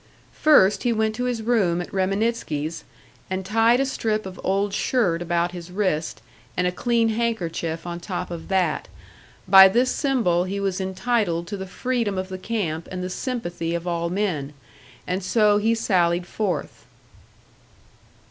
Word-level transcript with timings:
First 0.33 0.81
he 0.81 0.91
went 0.91 1.13
to 1.13 1.25
his 1.25 1.43
room 1.43 1.79
at 1.79 1.93
Reminitsky's, 1.93 2.85
and 3.29 3.45
tied 3.45 3.79
a 3.79 3.85
strip 3.85 4.25
of 4.25 4.41
old 4.43 4.73
shirt 4.73 5.21
about 5.21 5.51
his 5.51 5.69
wrist, 5.69 6.23
and 6.57 6.65
a 6.65 6.71
clean 6.71 7.09
handkerchief 7.09 7.85
on 7.85 7.99
top 7.99 8.31
of 8.31 8.47
that; 8.47 8.87
by 9.47 9.67
this 9.67 9.91
symbol 9.91 10.45
he 10.45 10.59
was 10.59 10.81
entitled 10.81 11.45
to 11.49 11.55
the 11.55 11.67
freedom 11.67 12.17
of 12.17 12.29
the 12.29 12.39
camp 12.39 12.87
and 12.89 13.03
the 13.03 13.11
sympathy 13.11 13.75
of 13.75 13.85
all 13.85 14.09
men, 14.09 14.53
and 15.05 15.21
so 15.23 15.59
he 15.59 15.75
sallied 15.75 16.25
forth. 16.25 16.83